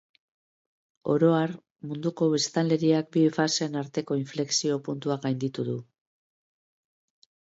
[1.15, 1.51] Oro har,
[1.91, 5.77] munduko biztanleriak bi faseen arteko inflexio-puntua gainditu du.